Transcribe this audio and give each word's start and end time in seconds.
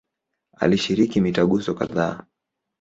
Alishiriki 0.61 1.21
mitaguso 1.21 1.73
kadhaa. 1.75 2.23